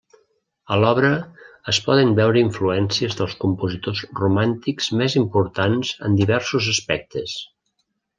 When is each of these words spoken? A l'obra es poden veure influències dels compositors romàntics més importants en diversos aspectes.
A 0.75 0.77
l'obra 0.83 1.09
es 1.73 1.79
poden 1.89 2.15
veure 2.19 2.41
influències 2.45 3.17
dels 3.19 3.35
compositors 3.43 4.01
romàntics 4.23 4.89
més 5.03 5.19
importants 5.21 5.93
en 6.09 6.17
diversos 6.23 6.71
aspectes. 6.77 7.37